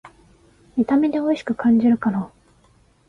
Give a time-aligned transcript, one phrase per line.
[0.77, 2.31] 見た目でおいしく感じるから